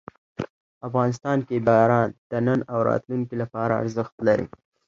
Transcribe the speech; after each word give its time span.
افغانستان 0.87 1.37
کې 1.47 1.55
باران 1.67 2.09
د 2.31 2.31
نن 2.47 2.59
او 2.71 2.79
راتلونکي 2.89 3.35
لپاره 3.41 3.77
ارزښت 3.81 4.15
لري. 4.27 4.47